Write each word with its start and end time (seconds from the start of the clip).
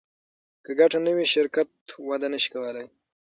که 0.63 0.71
ګټه 0.79 0.99
نه 1.05 1.11
وي 1.15 1.25
شرکت 1.35 1.69
وده 2.09 2.27
نشي 2.33 2.49
کولی. 2.53 2.85